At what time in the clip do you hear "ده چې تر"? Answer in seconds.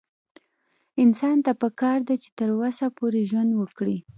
2.07-2.49